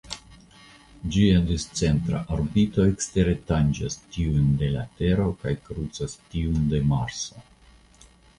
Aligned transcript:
Ĝia 1.15 1.41
discentra 1.49 2.21
orbito 2.35 2.85
ekstere 2.93 3.35
tanĝas 3.51 3.99
tiujn 4.15 4.49
de 4.63 4.71
la 4.79 4.87
Tero 5.03 5.29
kaj 5.45 5.55
krucas 5.69 6.17
tiun 6.33 6.67
de 6.75 6.83
Marso. 6.95 7.47